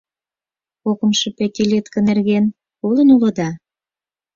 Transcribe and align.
Кокымшо 0.83 1.27
пятилетка 1.37 1.99
нерген 2.07 2.45
колын 2.79 3.07
улыда?.. 3.15 3.49